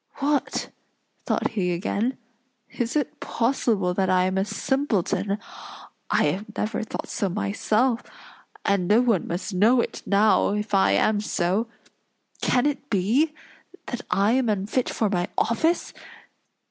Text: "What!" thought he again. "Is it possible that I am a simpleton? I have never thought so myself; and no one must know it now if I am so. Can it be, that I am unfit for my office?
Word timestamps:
"What!" 0.15 0.71
thought 1.27 1.49
he 1.49 1.71
again. 1.73 2.17
"Is 2.71 2.95
it 2.95 3.19
possible 3.19 3.93
that 3.93 4.09
I 4.09 4.23
am 4.23 4.35
a 4.35 4.43
simpleton? 4.45 5.37
I 6.09 6.23
have 6.23 6.47
never 6.57 6.81
thought 6.81 7.07
so 7.07 7.29
myself; 7.29 8.01
and 8.65 8.87
no 8.87 8.99
one 9.01 9.27
must 9.27 9.53
know 9.53 9.79
it 9.79 10.01
now 10.07 10.53
if 10.55 10.73
I 10.73 10.93
am 10.93 11.21
so. 11.21 11.67
Can 12.41 12.65
it 12.65 12.89
be, 12.89 13.35
that 13.85 14.01
I 14.09 14.31
am 14.31 14.49
unfit 14.49 14.89
for 14.89 15.07
my 15.07 15.27
office? 15.37 15.93